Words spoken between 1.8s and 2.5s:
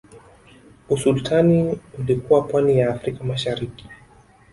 ulikuwa